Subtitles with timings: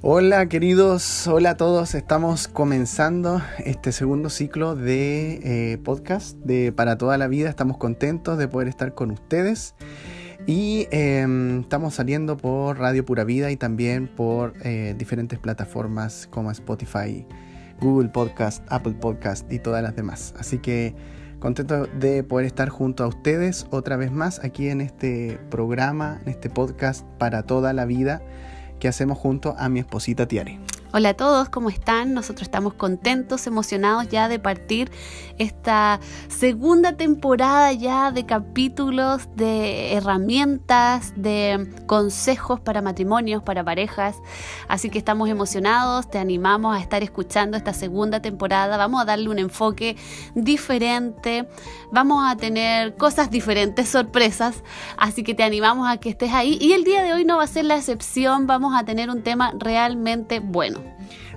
[0.00, 1.96] Hola queridos, hola a todos.
[1.96, 7.48] Estamos comenzando este segundo ciclo de eh, podcast de Para toda la vida.
[7.48, 9.74] Estamos contentos de poder estar con ustedes
[10.46, 16.52] y em, estamos saliendo por Radio Pura Vida y también por eh, diferentes plataformas como
[16.52, 17.26] Spotify,
[17.80, 20.32] Google Podcast, Apple Podcast y todas las demás.
[20.38, 20.94] Así que
[21.40, 26.28] contento de poder estar junto a ustedes otra vez más aquí en este programa, en
[26.28, 28.22] este podcast Para toda la vida
[28.78, 30.58] que hacemos junto a mi esposita Tiare.
[30.90, 32.14] Hola a todos, ¿cómo están?
[32.14, 34.90] Nosotros estamos contentos, emocionados ya de partir
[35.36, 44.16] esta segunda temporada ya de capítulos, de herramientas, de consejos para matrimonios, para parejas.
[44.66, 48.78] Así que estamos emocionados, te animamos a estar escuchando esta segunda temporada.
[48.78, 49.94] Vamos a darle un enfoque
[50.34, 51.46] diferente,
[51.92, 54.64] vamos a tener cosas diferentes, sorpresas.
[54.96, 56.56] Así que te animamos a que estés ahí.
[56.58, 59.22] Y el día de hoy no va a ser la excepción, vamos a tener un
[59.22, 60.77] tema realmente bueno.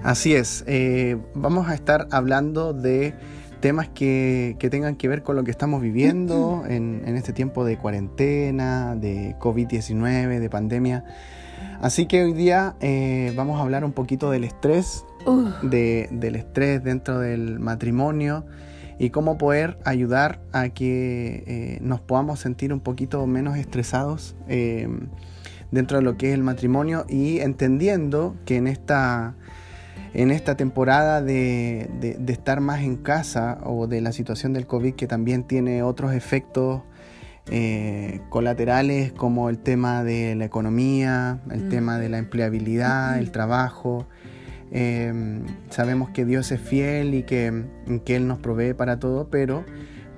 [0.03, 3.13] Así es, eh, vamos a estar hablando de
[3.59, 8.95] temas que, tengan que ver con lo que estamos viviendo en, este tiempo de cuarentena,
[8.95, 11.05] de COVID-19, de pandemia.
[11.81, 15.05] Así que hoy día eh, vamos a hablar un poquito del estrés,
[15.61, 18.43] del estrés dentro del matrimonio
[18.97, 25.97] y cómo poder ayudar a que eh, nos podamos sentir un poquito menos estresados dentro
[25.97, 29.35] de lo que es el matrimonio y entendiendo que en esta
[30.13, 31.89] en esta temporada de,
[32.27, 36.81] estar más en casa o de la situación del COVID que también tiene otros efectos
[37.49, 41.69] eh, colaterales como el tema de la economía, el mm.
[41.69, 44.05] tema de la empleabilidad, el trabajo.
[44.71, 47.65] Em, sabemos que Dios es fiel y que,
[48.05, 49.65] que, Él nos provee para todo, pero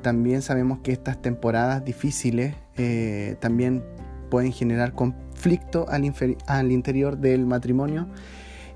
[0.02, 3.84] también sabemos que estas temporadas difíciles eh, también
[4.30, 6.12] pueden generar conflicto al,
[6.48, 8.08] al interior del matrimonio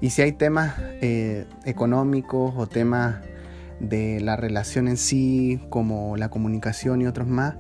[0.02, 3.22] y si hay temas eh, económicos o temas
[3.80, 7.56] de la relación en sí, como la comunicación y otros más,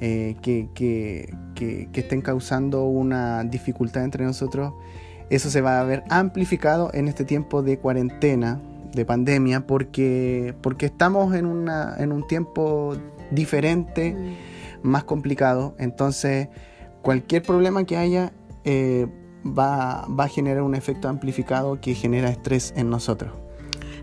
[0.00, 4.72] eh, que, que, estén causando una dificultad entre nosotros,
[5.28, 8.58] eso se va a ver amplificado en este tiempo de cuarentena,
[8.94, 12.96] de pandemia, porque, porque estamos en, una, en un tiempo
[13.30, 14.88] diferente, mm.
[14.88, 15.74] más complicado.
[15.78, 16.48] Entonces,
[17.02, 18.32] cualquier problema que haya,
[18.64, 19.06] eh,
[19.44, 23.32] va, va a generar un efecto amplificado que genera estrés en nosotros.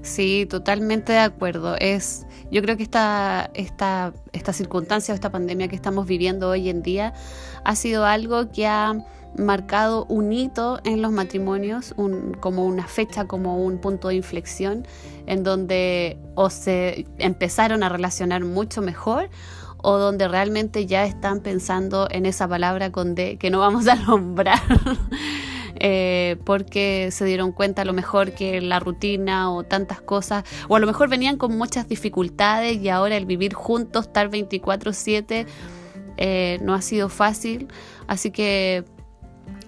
[0.02, 1.75] Sí, totalmente de acuerdo.
[1.80, 6.81] Es, yo creo que esta, esta, esta circunstancia, esta pandemia que estamos viviendo hoy en
[6.81, 7.14] día,
[7.64, 8.96] ha sido algo que ha
[9.38, 14.88] marcado un hito en los matrimonios, un, como una fecha, como un punto de inflexión,
[15.26, 19.30] en donde o se empezaron a relacionar mucho mejor
[19.90, 23.96] o donde realmente ya están pensando en esa palabra con D que no vamos a
[24.08, 24.59] nombrar.
[25.80, 30.76] Eh, porque se dieron cuenta a lo mejor que la rutina o tantas cosas, o
[30.76, 35.46] a lo mejor venían con muchas dificultades y ahora el vivir juntos, estar 24/7,
[36.18, 37.68] eh, no ha sido fácil,
[38.08, 38.86] así que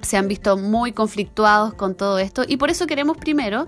[0.01, 3.67] se han visto muy conflictuados con todo esto y por eso queremos primero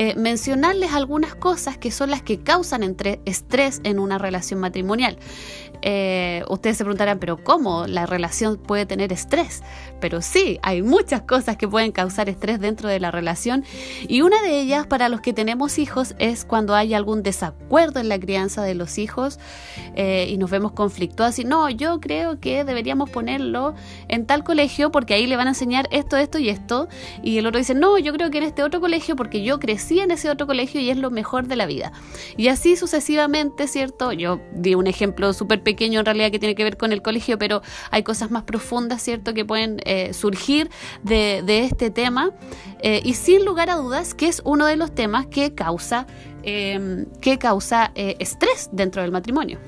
[0.00, 5.18] eh, mencionarles algunas cosas que son las que causan entre estrés en una relación matrimonial.
[5.90, 9.62] Eh, ustedes se preguntarán, pero ¿cómo la relación puede tener estrés?
[10.00, 13.64] Pero sí, hay muchas cosas que pueden causar estrés dentro de la relación
[14.06, 18.08] y una de ellas para los que tenemos hijos es cuando hay algún desacuerdo en
[18.08, 19.38] la crianza de los hijos
[19.94, 23.74] eh, y nos vemos conflictuados y no, yo creo que deberíamos ponerlo
[24.08, 26.88] en tal colegio porque ahí le van a enseñar esto, esto y esto
[27.22, 30.00] y el otro dice, no, yo creo que en este otro colegio porque yo crecí
[30.00, 31.92] en ese otro colegio y es lo mejor de la vida.
[32.36, 34.12] Y así sucesivamente, ¿cierto?
[34.12, 37.38] Yo di un ejemplo súper pequeño en realidad que tiene que ver con el colegio,
[37.38, 40.70] pero hay cosas más profundas, ¿cierto?, que pueden eh, surgir
[41.02, 42.30] de, este tema.
[42.80, 46.06] Eh, y sin lugar a dudas que es uno de los temas que causa,
[46.42, 49.58] em, que causa eh, estrés dentro del matrimonio.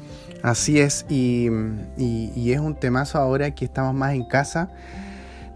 [0.42, 1.48] Así es, y,
[1.96, 4.70] es un temazo ahora que estamos más en casa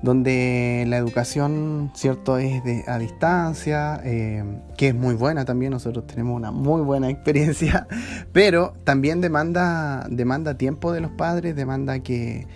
[0.05, 4.45] donde la educación, cierto, es de, a distancia, eh,
[4.77, 7.87] que es muy buena también, nosotros tenemos una muy buena experiencia,
[8.33, 12.47] pero también demanda, demanda tiempo de los padres, demanda que,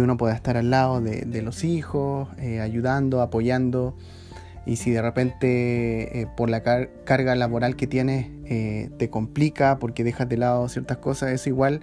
[0.00, 3.96] uno pueda estar al lado de, los hijos, eh, ayudando, apoyando,
[4.66, 8.26] y si de repente eh, por la carga laboral que tienes
[8.98, 11.80] te complica porque dejas de lado ciertas cosas, eso igual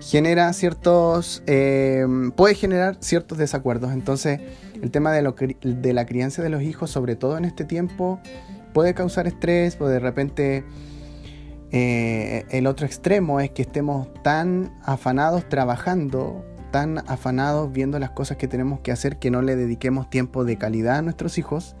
[0.00, 2.06] genera ciertos, eh,
[2.36, 3.92] puede generar ciertos desacuerdos.
[3.92, 4.40] Entonces,
[4.80, 5.22] el tema de,
[5.92, 8.20] la crianza de los hijos, sobre todo en este tiempo,
[8.72, 10.64] puede causar estrés o de repente
[11.72, 18.36] eh, el otro extremo es que estemos tan afanados trabajando, tan afanados viendo las cosas
[18.36, 21.76] que tenemos que hacer que no le dediquemos tiempo de calidad a nuestros hijos.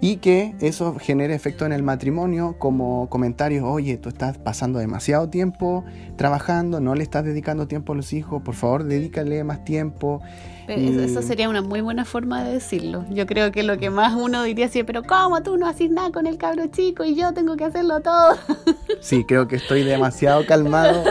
[0.00, 5.28] y que eso genere efecto en el matrimonio como comentarios, oye, tú estás pasando demasiado
[5.28, 5.84] tiempo
[6.14, 10.20] trabajando, no le estás dedicando tiempo a los hijos, por favor dedícale más tiempo.
[10.68, 13.04] Eso sería una muy buena forma de decirlo.
[13.10, 16.10] Yo creo que lo que más uno diría es, pero ¿cómo tú no haces nada
[16.12, 18.36] con el cabro chico y yo tengo que hacerlo todo?
[19.00, 21.04] Sí, creo que estoy demasiado calmado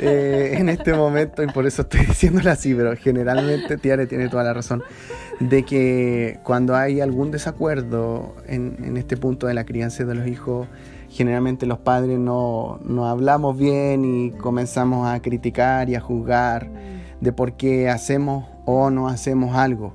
[0.00, 4.42] eh, en este momento y por eso estoy diciéndolo así, pero generalmente Tiare tiene toda
[4.42, 4.82] la razón
[5.38, 10.66] de que cuando hay algún desacuerdo en, este punto de la crianza de los hijos,
[11.10, 16.68] generalmente los padres no, no, hablamos bien y comenzamos a criticar y a juzgar
[17.20, 19.94] de por qué hacemos o no hacemos algo.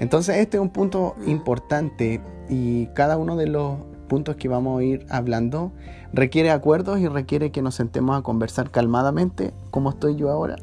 [0.00, 4.84] Entonces este es un punto importante y cada uno de los puntos que vamos a
[4.84, 5.72] ir hablando
[6.12, 10.56] requiere acuerdos y requiere que nos sentemos a conversar calmadamente, como estoy yo ahora,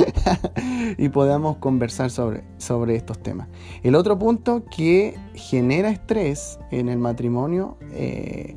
[0.98, 3.48] y podamos conversar sobre, sobre estos temas.
[3.82, 8.56] El otro punto que genera estrés en el matrimonio eh,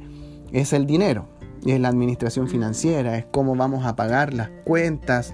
[0.52, 1.26] es el dinero,
[1.66, 5.34] es la administración financiera, es cómo vamos a pagar las cuentas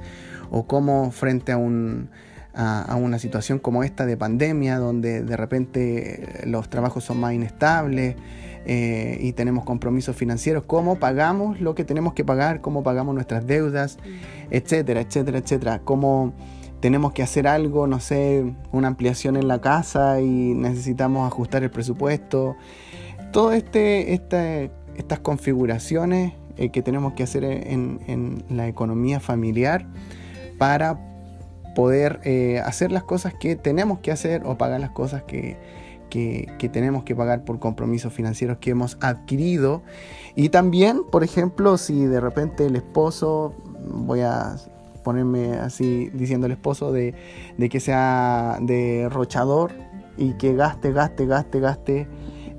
[0.49, 2.09] o cómo frente a un
[2.53, 8.15] a, una situación como esta de pandemia, donde de repente los trabajos son más inestables,
[8.65, 13.47] eh, y tenemos compromisos financieros, cómo pagamos lo que tenemos que pagar, cómo pagamos nuestras
[13.47, 13.97] deudas,
[14.51, 16.33] etcétera, etcétera, etcétera, cómo
[16.79, 21.71] tenemos que hacer algo, no sé, una ampliación en la casa y necesitamos ajustar el
[21.71, 22.55] presupuesto.
[23.31, 29.85] Todo este, estas configuraciones eh, que tenemos que hacer en, la economía familiar
[30.57, 30.99] para
[31.79, 35.55] poder eh, hacer las cosas que tenemos que hacer o pagar las cosas que,
[36.09, 39.81] que, tenemos que pagar por compromisos financieros que hemos adquirido.
[40.35, 43.55] Y también, por ejemplo, si de repente el esposo,
[43.87, 44.57] voy a
[45.05, 47.15] ponerme así diciendo el esposo, de,
[47.71, 49.71] que sea derrochador
[50.17, 52.07] y que gaste, gaste, gaste, gaste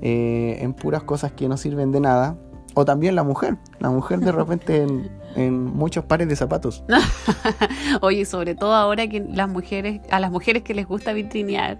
[0.01, 2.37] eh, en puras cosas que no sirven de nada.
[2.73, 6.83] O también la mujer, la mujer de repente en, en muchos pares de zapatos.
[8.01, 11.79] Oye, sobre todo ahora que las mujeres, a las mujeres que les gusta vitrinear,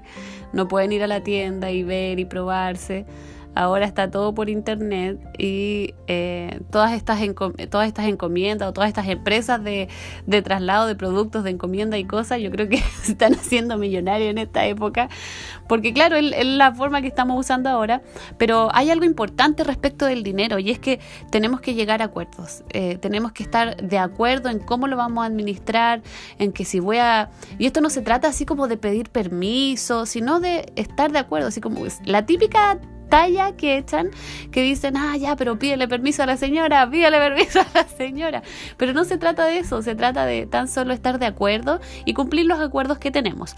[0.53, 3.05] no pueden ir a la tienda y ver y probarse.
[3.53, 7.19] Ahora está todo por internet y eh, todas, estas
[7.69, 9.89] todas estas encomiendas o todas estas empresas de,
[10.25, 12.77] de, traslado de productos de encomienda y cosas, yo creo que
[13.07, 15.09] están haciendo millonarios en esta época,
[15.67, 18.01] porque claro, es, la forma que estamos usando ahora,
[18.37, 22.63] pero hay algo importante respecto del dinero y es que tenemos que llegar a acuerdos,
[22.69, 26.01] eh, tenemos que estar de acuerdo en cómo lo vamos a administrar,
[26.39, 27.31] en que si voy a...
[27.59, 31.49] Y esto no se trata así como de pedir permiso, sino de estar de acuerdo,
[31.49, 32.79] así como la típica
[33.11, 34.09] talla que echan
[34.51, 38.41] que dicen, ah, ya, pero pídele permiso a la señora, pídele permiso a la señora.
[38.77, 42.13] Pero no se trata de eso, se trata de tan solo estar de acuerdo y
[42.13, 43.55] cumplir los acuerdos que tenemos.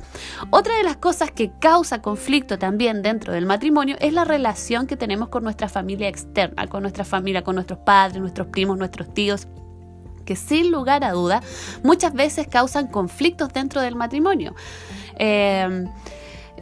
[0.49, 4.97] Otra de las cosas que causa conflicto también dentro del matrimonio es la relación que
[4.97, 9.47] tenemos con nuestra familia externa, con nuestra familia, con nuestros padres, nuestros primos, nuestros tíos
[10.25, 11.41] que sin lugar a duda
[11.83, 14.55] muchas veces causan conflictos dentro del matrimonio.
[15.19, 15.85] Eh,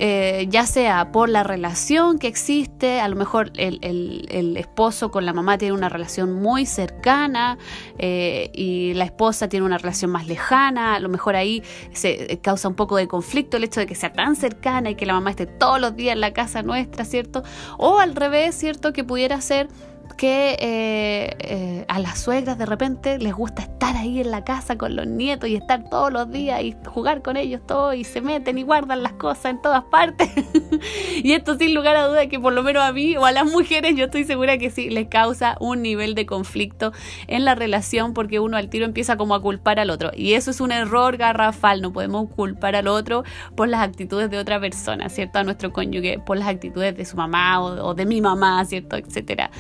[0.03, 5.31] eh, ya sea por la relación que existe, a lo mejor el, esposo con la
[5.31, 7.59] mamá tiene una relación muy cercana
[7.99, 11.61] eh, y la esposa tiene una relación más lejana, a lo mejor ahí
[11.93, 15.05] se causa un poco de conflicto el hecho de que sea tan cercana y que
[15.05, 17.43] la mamá esté todos los días en la casa nuestra, ¿cierto?
[17.77, 18.93] O al revés, ¿cierto?
[18.93, 19.67] Que pudiera ser
[20.13, 24.77] que eh, eh, a las suegras de repente les gusta estar ahí en la casa
[24.77, 28.21] con los nietos y estar todos los días y jugar con ellos todos y se
[28.21, 30.29] meten y guardan las cosas en todas partes.
[31.23, 33.45] y esto sin lugar a duda que por lo menos a mí o a las
[33.45, 36.91] mujeres yo estoy segura que sí les causa un nivel de conflicto
[37.27, 40.11] en la relación porque uno al tiro empieza como a culpar al otro.
[40.15, 43.23] Y eso es un error garrafal, no podemos culpar al otro
[43.55, 45.39] por las actitudes de otra persona, ¿cierto?
[45.39, 48.95] A nuestro cónyuge, por las actitudes de su mamá o, de mi mamá, ¿cierto?
[48.95, 49.51] Etcétera.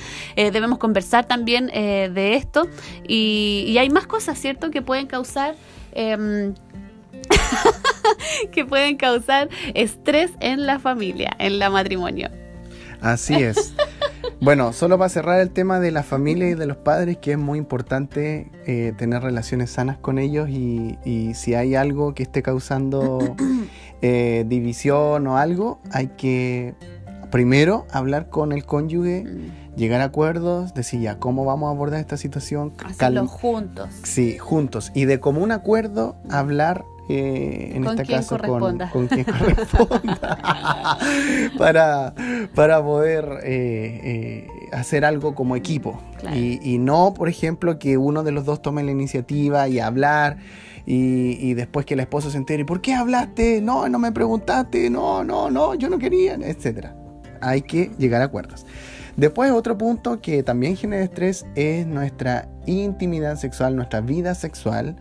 [0.41, 2.67] Eh, debemos conversar también eh, de esto
[3.07, 5.53] y, hay más cosas, ¿cierto?, que pueden causar...
[5.91, 6.55] Em,
[8.51, 12.29] que pueden causar estrés en la familia, en la matrimonio.
[13.01, 13.75] Así es.
[14.39, 17.37] Bueno, solo para cerrar el tema de la familia y de los padres, que es
[17.37, 20.97] muy importante eh, tener relaciones sanas con ellos y,
[21.35, 23.35] si hay algo que esté causando
[24.01, 26.73] eh, división o algo, hay que
[27.29, 29.25] primero hablar con el cónyuge.
[29.75, 32.73] Llegar a acuerdos, decir ya cómo vamos a abordar esta situación.
[32.83, 33.89] Hacerlo juntos.
[34.03, 34.91] Sí, juntos.
[34.93, 40.97] Y de común acuerdo hablar eh, en este caso con, con, quien corresponda
[41.57, 42.13] para,
[42.53, 45.99] para poder eh, eh, hacer algo como equipo
[46.33, 50.37] y, no por ejemplo que uno de los dos tome la iniciativa y hablar
[50.85, 53.61] y, y, después que el esposo se entere ¿por qué hablaste?
[53.61, 56.95] no, no me preguntaste no, no, no, yo no quería etcétera
[57.41, 58.65] hay que llegar a acuerdos.
[59.17, 64.95] Después otro punto que también genera estrés es nuestra intimidad sexual, nuestra vida sexual,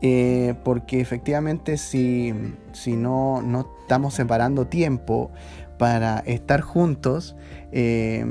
[0.00, 2.32] eh, porque efectivamente si,
[2.72, 5.30] si no, no estamos separando tiempo
[5.78, 7.36] para estar juntos,
[7.72, 8.24] eh,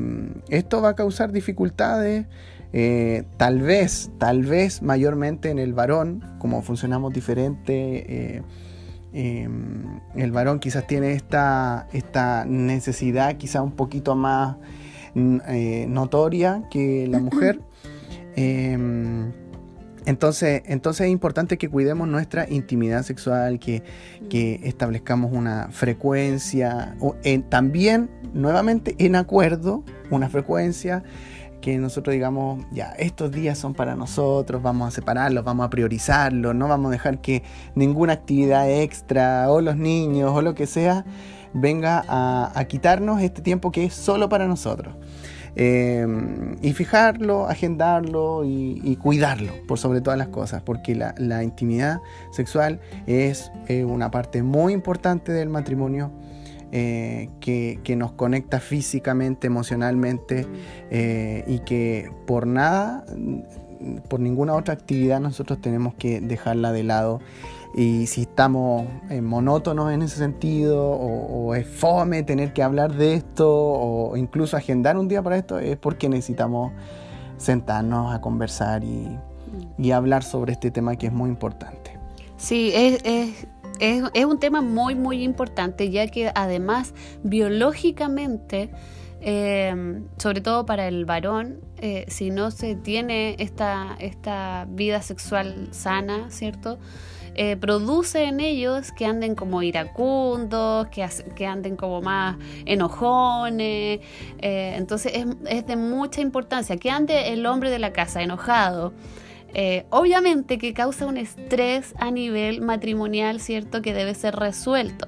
[0.49, 2.25] esto va a causar dificultades.
[2.71, 8.43] Eh, tal vez, tal vez mayormente en el varón, como funcionamos diferente,
[9.11, 14.57] el varón quizás tiene esta, esta necesidad quizás un poquito más
[15.47, 17.61] eh, notoria que la mujer.
[18.35, 19.31] Em,
[20.05, 23.83] entonces, entonces es importante que cuidemos nuestra intimidad sexual, que,
[24.63, 27.15] establezcamos una frecuencia, o
[27.49, 31.03] también nuevamente en acuerdo, una frecuencia
[31.61, 36.55] que nosotros digamos, ya, estos días son para nosotros, vamos a separarlos, vamos a priorizarlos,
[36.55, 37.43] no vamos a dejar que
[37.75, 41.05] ninguna actividad extra o los niños o lo que sea
[41.53, 44.95] venga a, quitarnos este tiempo que es solo para nosotros.
[45.55, 52.01] Em, y fijarlo, agendarlo y, cuidarlo por sobre todas las cosas, porque la, intimidad
[52.31, 53.51] sexual es
[53.85, 56.11] una parte muy importante del matrimonio.
[56.71, 60.45] Eh, que, nos conecta físicamente, emocionalmente
[60.91, 63.03] eh, y que por nada,
[64.07, 67.21] por ninguna otra actividad nosotros tenemos que dejarla de lado
[67.73, 73.15] y si estamos eh, monótonos en ese sentido o, es fome tener que hablar de
[73.15, 76.71] esto o incluso agendar un día para esto, es porque necesitamos
[77.37, 79.17] sentarnos a conversar y,
[79.77, 81.97] y hablar sobre este tema que es muy importante.
[82.37, 83.47] Sí, es, es,
[83.79, 88.71] es, es un tema muy, muy importante, ya que además biológicamente...
[89.21, 95.67] Eh, sobre todo para el varón, eh, si no se tiene esta, esta vida sexual
[95.71, 96.79] sana, ¿cierto?
[97.41, 104.01] Eh, produce en ellos que anden como iracundos, que, que anden como más enojones.
[104.39, 108.91] Eh, entonces es, es, de mucha importancia que ande el hombre de la casa enojado.
[109.53, 113.81] Eh, obviamente que causa un estrés a nivel matrimonial, ¿cierto?
[113.81, 115.07] Que debe ser resuelto.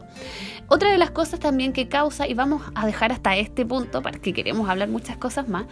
[0.68, 4.20] Otra de las cosas también que causa, y vamos a dejar hasta este punto, para
[4.20, 5.66] que queremos hablar muchas cosas más,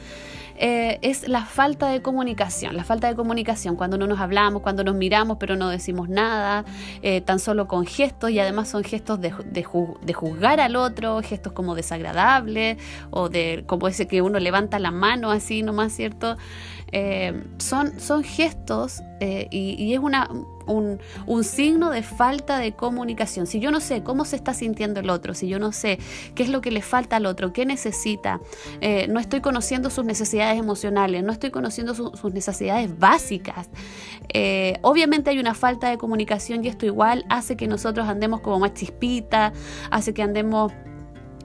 [0.62, 2.76] eh, es la falta de comunicación.
[2.76, 6.66] La falta de comunicación, cuando no nos hablamos, cuando nos miramos pero no decimos nada,
[7.02, 11.54] eh, tan solo con gestos y además son gestos de, de, juzgar al otro, gestos
[11.54, 12.78] como desagradables
[13.10, 16.36] o de como ese que uno levanta la mano así nomás, ¿cierto?
[16.92, 20.30] Eh, son, son gestos eh, y, es una,
[20.66, 23.48] un, signo de falta de comunicación.
[23.48, 26.00] Si yo no sé cómo se está sintiendo el otro, si yo no sé
[26.36, 28.40] qué es lo que le falta al otro, qué necesita,
[28.82, 33.70] eh, no estoy conociendo sus necesidades emocionales, no estoy conociendo sus necesidades básicas,
[34.82, 38.74] obviamente hay una falta de comunicación y esto igual hace que nosotros andemos como más
[38.74, 39.54] chispita,
[39.92, 40.72] hace que andemos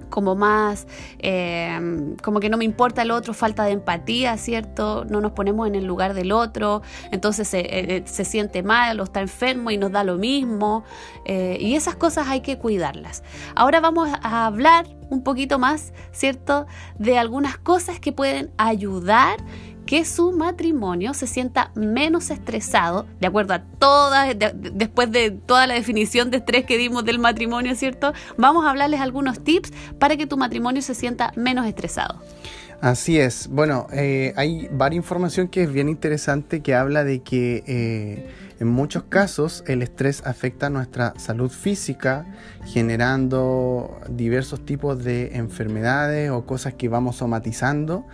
[0.08, 0.86] como más,
[1.18, 5.04] eh, como que no me importa el otro, falta de empatía, ¿cierto?
[5.04, 9.04] No nos ponemos en el lugar del otro, entonces se, eh, eh, siente mal o
[9.04, 10.84] está enfermo y nos da lo mismo.
[11.26, 13.22] y esas cosas hay que cuidarlas.
[13.54, 16.66] Ahora vamos a hablar un poquito más, ¿cierto?
[16.98, 19.38] De algunas cosas que pueden ayudar
[19.86, 25.74] que su matrimonio se sienta menos estresado, de acuerdo a toda, después de toda la
[25.74, 28.12] definición de estrés que dimos del matrimonio, ¿cierto?
[28.36, 32.20] Vamos a hablarles algunos tips para que tu matrimonio se sienta menos estresado.
[32.80, 33.48] Así es.
[33.48, 38.68] Bueno, eh, hay varias información que es bien interesante que habla de que eh, en
[38.68, 42.26] muchos casos el estrés afecta nuestra salud física,
[42.66, 48.06] generando diversos tipos de enfermedades o cosas que vamos somatizando.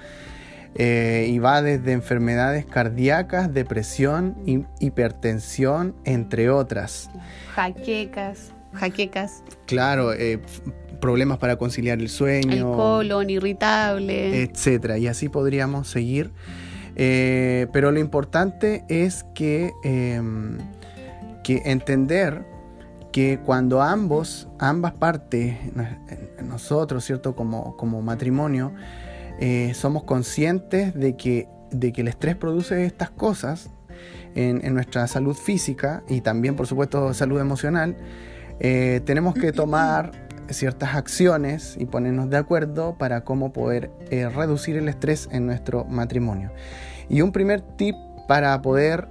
[0.76, 4.36] Eh, y va desde enfermedades cardíacas, depresión,
[4.78, 7.10] hipertensión, entre otras.
[7.54, 9.42] Jaquecas, jaquecas.
[9.66, 10.40] Claro, eh,
[11.00, 12.52] problemas para conciliar el sueño.
[12.52, 14.42] El colon irritable.
[14.42, 14.98] Etcétera.
[14.98, 16.30] Y así podríamos seguir.
[16.94, 20.58] Eh, pero lo importante es que, em,
[21.42, 22.44] que entender
[23.12, 25.56] que cuando ambos, ambas partes,
[26.44, 27.34] nosotros, ¿cierto?
[27.34, 28.72] Como, como matrimonio,
[29.40, 33.70] eh, somos conscientes de que, de que el estrés produce estas cosas
[34.34, 37.96] en, nuestra salud física y también, por supuesto, salud emocional,
[38.60, 40.12] eh, tenemos que tomar
[40.50, 45.86] ciertas acciones y ponernos de acuerdo para cómo poder eh, reducir el estrés en nuestro
[45.86, 46.52] matrimonio.
[47.08, 47.96] Y un primer tip
[48.28, 49.08] para poder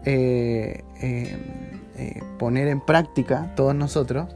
[2.38, 4.33] poner en práctica todos nosotros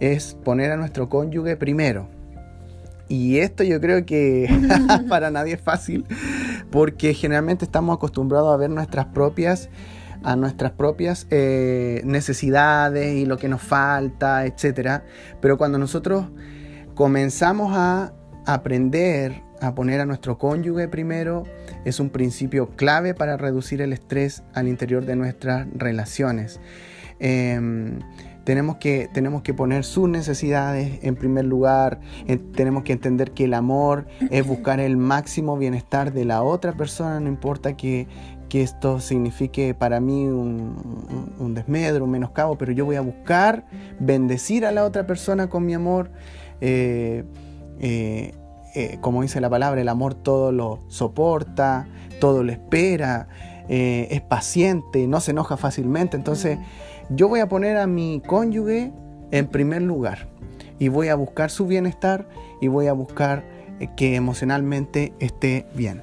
[0.00, 2.15] es poner a nuestro cónyuge primero.
[3.08, 4.48] Y esto yo creo que
[5.08, 6.04] para nadie es fácil,
[6.70, 9.68] porque generalmente estamos acostumbrados a ver nuestras propias
[10.22, 15.02] a nuestras propias eh, necesidades y lo que nos falta, etc.
[15.40, 16.26] Pero cuando nosotros
[16.94, 18.12] comenzamos a,
[18.44, 21.44] aprender a poner a nuestro cónyuge primero
[21.84, 26.60] es un principio clave para reducir el estrés al interior de nuestras relaciones.
[27.18, 28.00] Em,
[28.46, 31.98] tenemos que, tenemos que poner sus necesidades en primer lugar,
[32.54, 37.18] tenemos que entender que el amor es buscar el máximo bienestar de la otra persona,
[37.18, 38.06] no importa que,
[38.56, 43.66] esto signifique para mí un, desmedro, un menoscabo, pero yo voy a buscar
[44.00, 46.10] bendecir a la otra persona con mi amor.
[46.62, 47.24] Eh,
[47.78, 48.34] eh,
[48.74, 51.86] eh, como dice la palabra, el amor todo lo soporta,
[52.18, 53.28] todo lo espera,
[53.68, 56.16] es paciente, no se enoja fácilmente.
[56.16, 56.56] Entonces,
[57.10, 58.92] yo voy a poner a mi cónyuge
[59.30, 60.26] en primer lugar
[60.78, 62.28] y voy a buscar su bienestar
[62.60, 63.44] y voy a buscar
[63.80, 66.02] eh, que emocionalmente esté bien.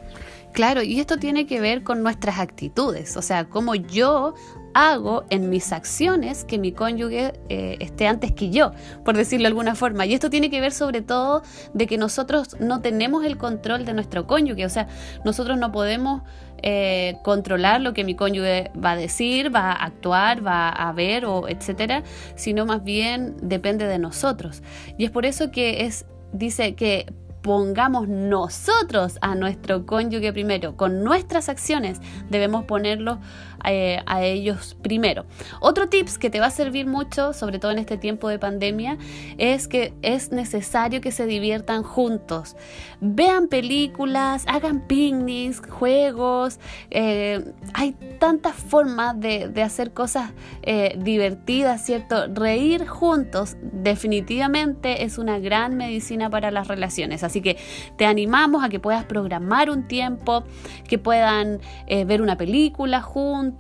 [0.54, 4.36] Claro, y esto tiene que ver con nuestras actitudes, o sea, cómo yo
[4.76, 8.72] hago en mis acciones que mi cónyuge eh, esté antes que yo,
[9.04, 10.06] por decirlo de alguna forma.
[10.06, 11.42] Y esto tiene que ver sobre todo
[11.74, 14.88] de que nosotros no tenemos el control de nuestro cónyuge, o sea,
[15.26, 16.22] nosotros no podemos
[16.62, 21.26] eh, controlar lo que mi cónyuge va a decir, va a actuar, va a ver
[21.26, 22.04] o etcétera,
[22.36, 24.62] sino más bien depende de nosotros.
[24.98, 27.06] Y es por eso que es dice que
[27.44, 33.20] pongamos nosotros a nuestro cónyuge primero, con nuestras acciones debemos ponerlo
[33.66, 35.26] eh, a ellos primero.
[35.62, 38.98] Otro tips que te va a servir mucho, sobre todo en este tiempo de pandemia,
[39.38, 42.58] es que es necesario que se diviertan juntos.
[43.00, 46.60] Vean películas, hagan picnics, juegos.
[46.90, 50.32] Eh, hay tantas formas de, hacer cosas
[50.64, 52.28] eh, divertidas, ¿cierto?
[52.28, 57.24] Reír juntos definitivamente es una gran medicina para las relaciones.
[57.24, 57.58] Así que
[57.98, 60.44] te animamos a que puedas programar un tiempo,
[60.86, 63.53] que puedan ver una película juntos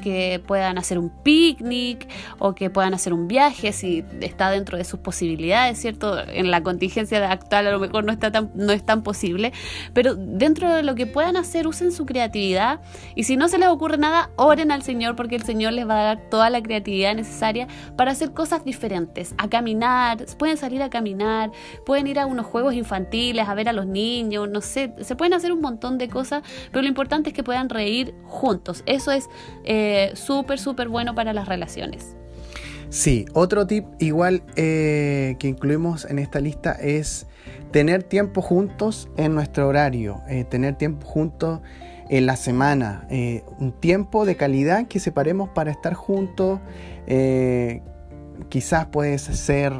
[0.00, 2.08] que puedan hacer un picnic
[2.38, 6.18] o que puedan hacer un viaje si está dentro de sus posibilidades, ¿cierto?
[6.28, 9.52] En la contingencia actual a lo mejor no, está tan, no es tan posible,
[9.92, 12.80] pero dentro de lo que puedan hacer, usen su creatividad
[13.14, 16.00] y si no se les ocurre nada, oren al Señor porque el Señor les va
[16.00, 20.90] a dar toda la creatividad necesaria para hacer cosas diferentes, a caminar, pueden salir a
[20.90, 21.50] caminar,
[21.84, 25.34] pueden ir a unos juegos infantiles, a ver a los niños, no sé, se pueden
[25.34, 28.82] hacer un montón de cosas, pero lo importante es que puedan reír juntos.
[28.86, 29.28] Eso es
[29.64, 32.16] eh, súper, súper bueno para las relaciones.
[32.88, 37.26] Sí, otro tip igual eh, que incluimos en esta lista es
[37.70, 41.60] tener tiempo juntos en nuestro horario, eh, tener tiempo juntos
[42.10, 43.06] en la semana,
[43.58, 46.60] un tiempo de calidad que separemos para estar juntos,
[48.48, 49.72] quizás puede ser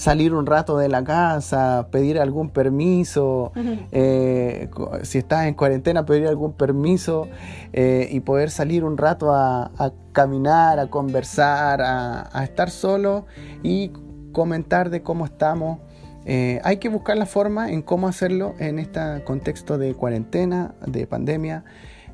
[0.00, 3.52] salir un rato de la casa, pedir algún permiso,
[3.92, 4.70] eh,
[5.02, 7.28] si estás en cuarentena, pedir algún permiso
[7.74, 9.70] eh, y poder salir un rato a,
[10.12, 13.26] caminar, a conversar, a, estar solo
[13.62, 13.92] y
[14.32, 15.80] comentar de cómo estamos.
[16.24, 21.06] Eh, hay que buscar la forma en cómo hacerlo en este contexto de cuarentena, de
[21.06, 21.64] pandemia.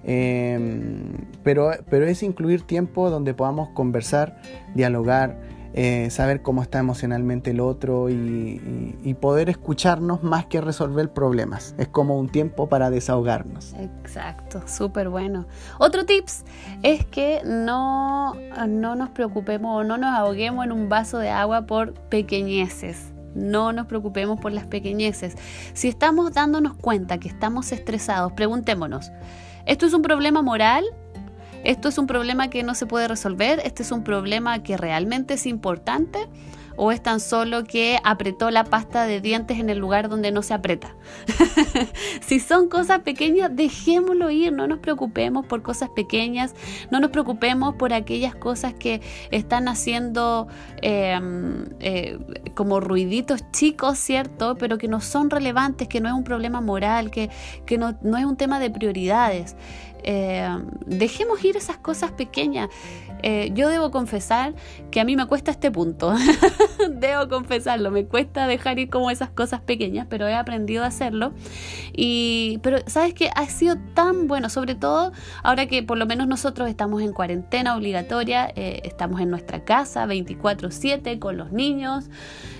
[0.03, 4.41] pero, pero es incluir tiempo donde podamos conversar,
[4.75, 11.75] dialogar, eh, saber cómo está emocionalmente el otro y, poder escucharnos más que resolver problemas.
[11.79, 13.75] Es como un tiempo para desahogarnos.
[13.79, 15.47] Exacto, súper bueno.
[15.79, 16.45] Otro tips
[16.83, 18.35] es que no,
[18.69, 23.13] no nos preocupemos o no nos ahoguemos en un vaso de agua por pequeñeces.
[23.35, 25.37] No nos preocupemos por las pequeñeces.
[25.75, 29.11] Si estamos dándonos cuenta que estamos estresados, preguntémonos,
[29.67, 30.85] ¿esto es un problema moral
[31.65, 33.61] ¿Esto es un problema que no se puede resolver?
[33.65, 36.29] ¿Este es un problema que realmente es importante?
[36.79, 40.43] ¿O es tan solo que apretó la pasta de dientes en el lugar donde no
[40.43, 40.95] se aprieta?
[42.21, 46.55] si son cosas pequeñas, dejémoslo ir, no nos preocupemos por cosas pequeñas,
[46.91, 50.49] no nos preocupemos por aquellas cosas que están haciendo
[50.83, 52.19] em, eh,
[52.55, 54.57] como ruiditos chicos, ¿cierto?
[54.59, 57.31] Pero que no son relevantes, que no es un problema moral, que,
[57.79, 59.57] no, no es un tema de prioridades.
[60.09, 60.49] Eh,
[60.87, 62.71] dejemos ir esas cosas pequeñas.
[63.29, 64.55] Eh, yo debo confesar
[64.93, 66.15] que a mí me cuesta este punto.
[66.91, 71.33] debo confesarlo, me cuesta dejar ir como esas cosas pequeñas, pero he aprendido a hacerlo.
[71.93, 75.11] Y, pero sabes que ha sido tan bueno, sobre todo
[75.43, 80.07] ahora que por lo menos nosotros estamos en cuarentena obligatoria, eh, estamos en nuestra casa
[80.07, 82.09] 24/7 con los niños.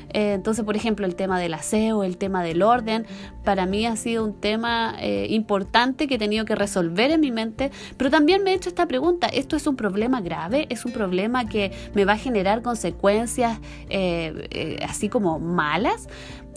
[0.09, 3.07] Eh, entonces, por ejemplo, el tema del aseo, el tema del orden,
[3.45, 4.97] para mí ha sido un tema
[5.29, 8.87] importante que he tenido que resolver en mi mente, pero también me he hecho esta
[8.87, 10.56] pregunta, ¿esto es un problema grave?
[10.71, 16.09] ¿Es un problema que me va a generar consecuencias eh, así como malas?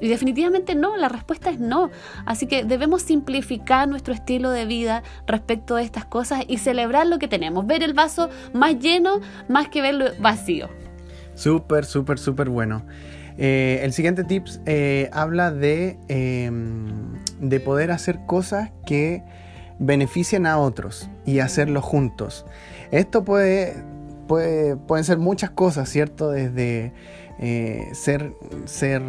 [0.02, 1.90] Y definitivamente no, la respuesta es no.
[2.26, 7.20] Así que debemos simplificar nuestro estilo de vida respecto a estas cosas y celebrar lo
[7.20, 10.70] que tenemos, ver el vaso más lleno más que verlo vacío.
[11.36, 12.86] Súper, súper, súper bueno.
[13.38, 19.24] Eh, el siguiente tips eh, habla de, em, de poder hacer cosas que
[19.80, 22.46] beneficien a otros y hacerlo juntos.
[22.92, 23.84] Esto puede,
[24.28, 26.30] puede pueden ser muchas cosas, ¿cierto?
[26.32, 26.94] Desde
[27.40, 28.34] eh, ser,
[28.66, 29.02] ser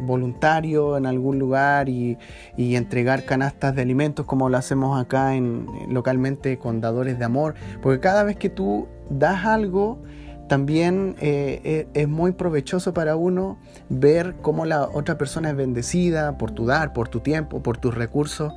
[0.00, 2.18] voluntario en algún lugar y,
[2.56, 7.54] y, entregar canastas de alimentos como lo hacemos acá en, localmente con dadores de amor,
[7.80, 10.00] porque cada vez que tú das algo,
[10.48, 16.36] también eh, eh, es muy provechoso para uno ver cómo la otra persona es bendecida
[16.36, 18.52] por tu dar, por tu tiempo, por tus recursos.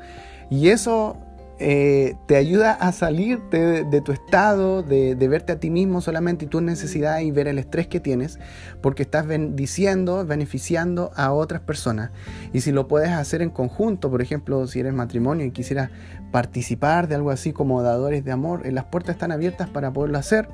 [0.49, 1.17] Y eso
[1.59, 6.47] eh, te ayuda a salirte de, tu estado, de, verte a ti mismo solamente y
[6.47, 8.39] tus necesidades y ver el estrés que tienes,
[8.81, 12.11] porque estás bendiciendo, beneficiando a otras personas.
[12.53, 15.89] Y si lo puedes hacer en conjunto, por ejemplo, si eres matrimonio y quisieras
[16.31, 20.47] participar de algo así como dadores de amor, las puertas están abiertas para poderlo hacer.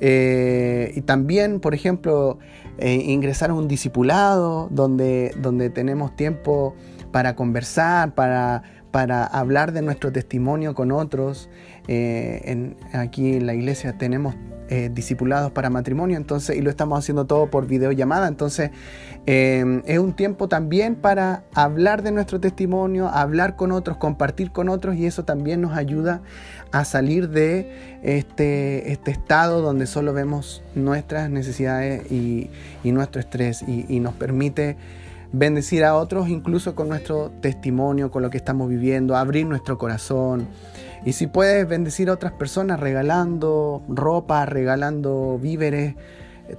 [0.00, 2.38] Eh, y también, por ejemplo,
[2.78, 6.74] eh, ingresar a un discipulado donde, donde tenemos tiempo
[7.12, 8.64] para conversar, para,
[8.94, 11.48] para hablar de nuestro testimonio con otros.
[11.88, 14.36] Eh, aquí en la iglesia tenemos
[14.68, 18.70] eh, discipulados para matrimonio, entonces, y lo estamos haciendo todo por videollamada, entonces
[19.26, 24.68] em, es un tiempo también para hablar de nuestro testimonio, hablar con otros, compartir con
[24.68, 26.22] otros, y eso también nos ayuda
[26.70, 32.48] a salir de este, este estado donde solo vemos nuestras necesidades y,
[32.84, 34.76] nuestro estrés, y nos permite
[35.36, 40.46] bendecir a otros incluso con nuestro testimonio, con lo que estamos viviendo, abrir nuestro corazón.
[41.04, 45.96] Y si puedes bendecir a otras personas regalando ropa, regalando víveres,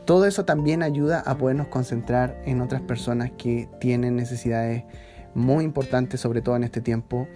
[0.03, 4.83] todo eso también ayuda a podernos concentrar en otras personas que tienen necesidades
[5.33, 7.27] muy importantes, sobre todo en este tiempo,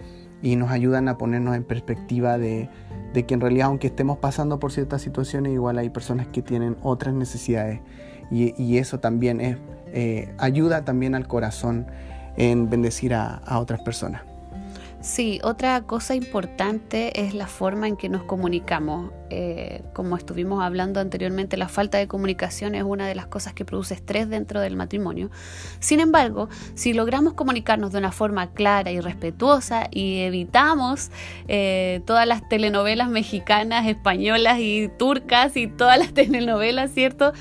[0.42, 2.68] y nos ayudan a ponernos en perspectiva de,
[3.12, 7.14] que en realidad aunque estemos pasando por ciertas situaciones, igual hay personas que tienen otras
[7.14, 7.80] necesidades.
[8.30, 9.56] Y, eso también es,
[9.92, 11.86] eh, ayuda también al corazón
[12.36, 14.22] en bendecir a otras personas.
[15.02, 19.12] Sí, otra cosa importante es la forma en que nos comunicamos.
[19.30, 23.64] Eh, como estuvimos hablando anteriormente, la falta de comunicación es una de las cosas que
[23.64, 25.30] produce estrés dentro del matrimonio.
[25.78, 31.10] Sin embargo, si logramos comunicarnos de una forma clara y respetuosa y evitamos
[31.48, 37.32] eh, todas las telenovelas mexicanas, españolas y turcas y todas las telenovelas, ¿cierto?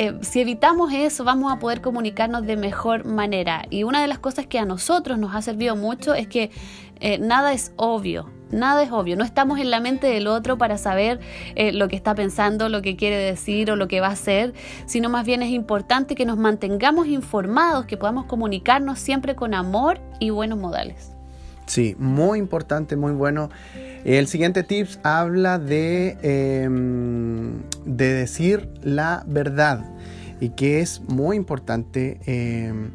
[0.00, 3.64] Eh, si evitamos eso, vamos a poder comunicarnos de mejor manera.
[3.68, 6.52] Y una de las cosas que a nosotros nos ha servido mucho es que
[7.00, 8.30] eh, nada es obvio.
[8.52, 11.18] Nada es obvio, no estamos en la mente del otro para saber
[11.56, 14.54] eh, lo que está pensando, lo que quiere decir o lo que va a hacer,
[14.86, 19.98] sino más bien es importante que nos mantengamos informados, que podamos comunicarnos siempre con amor
[20.20, 21.10] y buenos modales.
[21.66, 23.50] Sí, muy importante, muy bueno.
[24.08, 29.84] El siguiente tips habla de, em, de decir la verdad
[30.40, 32.90] y que es muy importante em,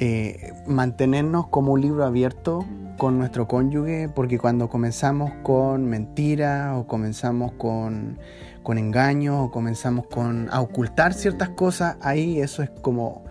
[0.00, 2.66] eh, mantenernos como un libro abierto
[2.98, 8.18] con nuestro cónyuge, porque cuando comenzamos con mentira o comenzamos con,
[8.62, 13.24] con engaños o comenzamos con a ocultar ciertas cosas, ahí eso es como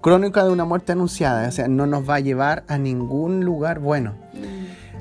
[0.00, 3.80] crónica de una muerte anunciada, o sea, no nos va a llevar a ningún lugar
[3.80, 4.14] bueno.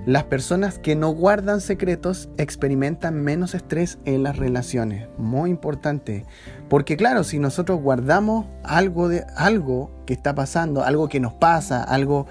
[0.06, 5.08] Las personas que no guardan secretos experimentan menos estrés en las relaciones.
[5.18, 6.26] Muy importante.
[6.70, 11.84] Porque claro, si nosotros guardamos algo de algo que está pasando, algo que nos pasa,
[11.84, 12.28] algo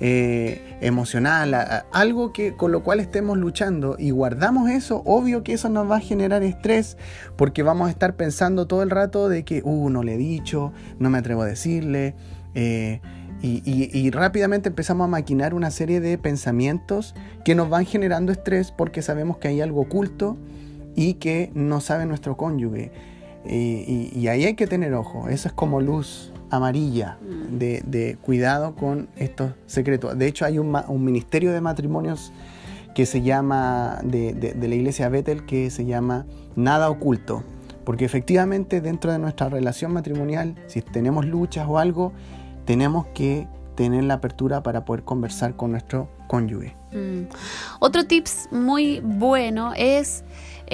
[0.00, 1.54] eh, emocional,
[1.92, 5.96] algo que con lo cual estemos luchando y guardamos eso, obvio que eso nos va
[5.96, 6.96] a generar estrés
[7.36, 10.72] porque vamos a estar pensando todo el rato de que, uh, no le he dicho,
[10.98, 12.14] no me atrevo a decirle.
[12.54, 13.00] Eh,
[13.42, 19.02] y, rápidamente empezamos a maquinar una serie de pensamientos que nos van generando estrés porque
[19.02, 20.36] sabemos que hay algo oculto
[20.94, 22.92] y que no sabe nuestro cónyuge.
[23.44, 27.58] y, ahí hay que tener ojo, eso es como luz amarilla mm.
[27.58, 30.16] de, cuidado con estos secretos.
[30.16, 32.32] De hecho hay un, ministerio de matrimonios
[32.94, 37.42] que se llama, de, de la iglesia Bethel, que se llama Nada Oculto.
[37.84, 42.12] Porque efectivamente dentro de nuestra relación matrimonial, si tenemos luchas o algo,
[42.64, 46.76] tenemos que tener la apertura para poder conversar con nuestro cónyuge.
[46.92, 47.22] Mm.
[47.80, 50.24] Otro tips muy bueno es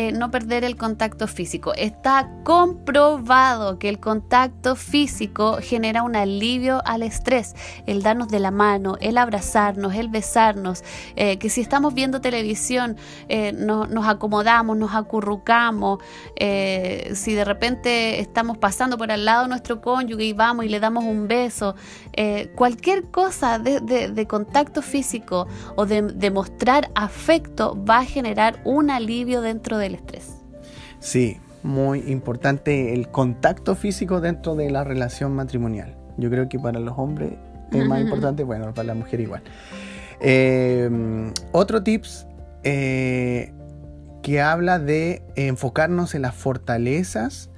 [0.00, 1.74] eh, no perder el contacto físico.
[1.74, 8.52] Está comprobado que el contacto físico genera un alivio al estrés, el darnos de la
[8.52, 10.84] mano, el abrazarnos, el besarnos,
[11.16, 12.96] eh, que si estamos viendo televisión
[13.28, 15.98] eh, nos acomodamos, nos acurrucamos,
[16.38, 20.78] si de repente estamos pasando por al lado de nuestro cónyuge y vamos y le
[20.78, 21.74] damos un beso,
[22.54, 29.40] cualquier cosa de, contacto físico o de, de mostrar afecto va a generar un alivio
[29.40, 30.36] dentro de estrés.
[31.00, 35.96] Sí, muy importante el contacto físico dentro de la relación matrimonial.
[36.16, 37.32] Yo creo que para los hombres
[37.72, 39.42] es más importante, bueno, para la mujer igual.
[40.20, 42.26] Eh, otro tips
[42.64, 43.52] eh,
[44.22, 47.50] que habla de enfocarnos en las fortalezas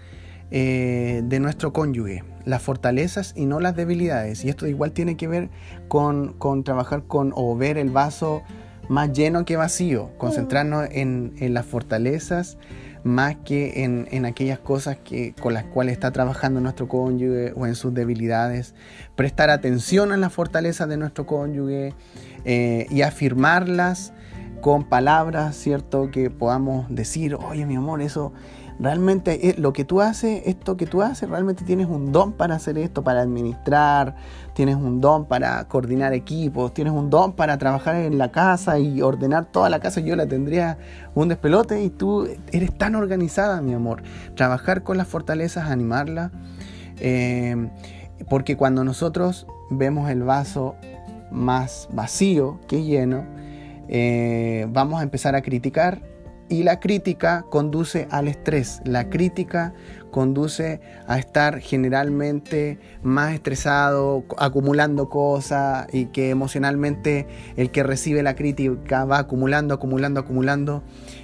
[0.51, 4.45] eh, de nuestro cónyuge, las fortalezas y no las debilidades.
[4.45, 5.49] Y esto igual tiene que ver
[5.89, 8.43] con, con trabajar con o ver el vaso
[8.91, 12.59] más lleno que vacío, concentrarnos en, las fortalezas
[13.05, 17.77] más que en, aquellas cosas que, con las cuales está trabajando nuestro cónyuge o en
[17.77, 18.75] sus debilidades.
[19.15, 21.95] Prestar atención a las fortalezas de nuestro cónyuge
[22.45, 24.13] eh, y afirmarlas
[24.61, 26.11] con palabras, ¿cierto?
[26.11, 28.33] Que podamos decir, oye mi amor, eso
[28.81, 32.79] realmente lo que tú haces, esto que tú haces, realmente tienes un don para hacer
[32.79, 34.17] esto, para administrar,
[34.55, 39.03] tienes un don para coordinar equipos, tienes un don para trabajar en la casa y
[39.03, 40.01] ordenar toda la casa.
[40.01, 40.79] Yo la tendría
[41.15, 44.03] un despelote y tú eres tan organizada, mi amor.
[44.35, 46.31] Trabajar con las fortalezas, animarla,
[46.99, 47.69] eh,
[48.31, 50.75] porque cuando nosotros vemos el vaso
[51.31, 53.25] más vacío que lleno,
[53.93, 56.01] eh, vamos a empezar a criticar
[56.49, 58.81] y la crítica conduce al estrés.
[58.85, 59.75] La crítica
[60.13, 67.27] conduce a estar generalmente más estresado, acumulando cosas y que emocionalmente
[67.57, 70.83] el que recibe la crítica va acumulando, acumulando, acumulando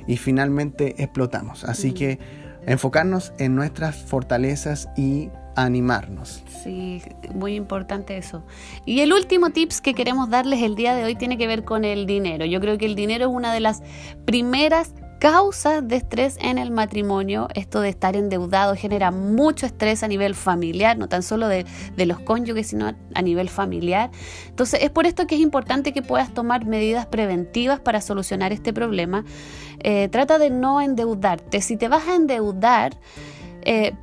[0.08, 1.64] y finalmente explotamos.
[1.64, 2.18] Así que
[2.66, 6.42] enfocarnos en nuestras fortalezas y animarnos.
[6.62, 7.02] Sí,
[7.34, 8.42] muy importante eso.
[8.84, 11.84] Y el último tips que queremos darles el día de hoy tiene que ver con
[11.84, 12.44] el dinero.
[12.44, 13.82] Yo creo que el dinero es una de las
[14.24, 17.48] primeras causas de estrés en el matrimonio.
[17.54, 21.64] Esto de estar endeudado genera mucho estrés a nivel familiar, no tan solo de,
[21.96, 24.10] los cónyuges, sino a, nivel familiar.
[24.48, 28.72] Entonces es por esto que es importante que puedas tomar medidas preventivas para solucionar este
[28.72, 29.24] problema.
[29.80, 31.60] Eh, trata de no endeudarte.
[31.60, 32.96] Si te vas a endeudar,
[33.62, 33.94] eh,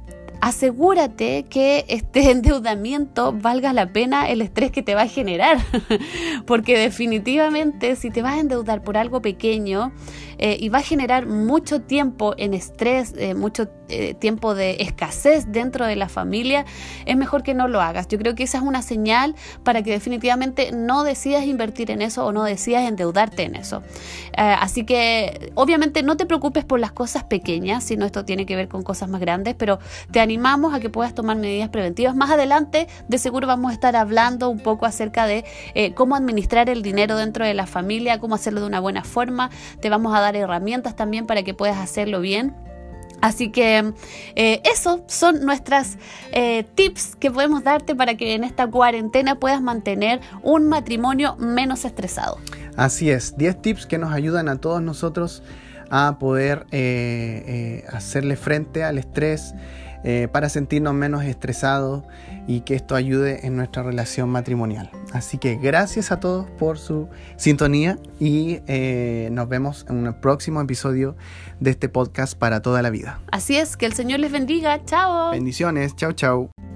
[0.43, 5.57] asegúrate que este endeudamiento valga la pena el estrés que te va a generar.
[6.45, 9.93] Porque definitivamente si te vas a endeudar por algo pequeño
[10.37, 15.51] eh, y va a generar mucho tiempo en estrés, eh, mucho eh, tiempo de escasez
[15.51, 16.65] dentro de la familia,
[17.05, 18.07] es mejor que no lo hagas.
[18.07, 22.25] Yo creo que esa es una señal para que definitivamente no decidas invertir en eso
[22.25, 23.83] o no decidas endeudarte en eso.
[24.35, 28.67] así que obviamente no te preocupes por las cosas pequeñas, sino esto tiene que ver
[28.67, 29.79] con cosas más grandes, pero
[30.11, 32.15] te animamos a que puedas tomar medidas preventivas.
[32.15, 36.69] Más adelante, de seguro vamos a estar hablando un poco acerca de eh, cómo administrar
[36.69, 39.49] el dinero dentro de la familia, cómo hacerlo de una buena forma.
[39.81, 42.55] Te vamos a dar herramientas también para que puedas hacerlo bien.
[43.23, 43.93] Así que
[44.35, 45.97] eh, eso son nuestras
[46.33, 51.85] eh, tips que podemos darte para que en esta cuarentena puedas mantener un matrimonio menos
[51.85, 52.37] estresado.
[52.75, 55.41] Así es, 10 tips que nos ayudan a todos nosotros
[55.89, 56.65] a poder
[57.93, 59.53] hacerle frente al estrés,
[60.03, 62.03] eh, para sentirnos menos estresados
[62.47, 64.89] y que esto ayude en nuestra relación matrimonial.
[65.13, 70.61] Así que gracias a todos por su sintonía y eh, nos vemos en un próximo
[70.61, 71.15] episodio
[71.59, 73.21] de este podcast para toda la vida.
[73.31, 74.83] Así es, que el Señor les bendiga.
[74.85, 75.31] Chao.
[75.31, 75.95] Bendiciones.
[75.95, 76.72] Chao, chao.